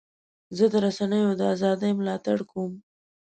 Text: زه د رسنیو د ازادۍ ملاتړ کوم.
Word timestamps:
زه 0.57 0.65
د 0.73 0.75
رسنیو 0.85 1.37
د 1.39 1.41
ازادۍ 1.53 1.91
ملاتړ 1.99 2.37
کوم. 2.51 2.71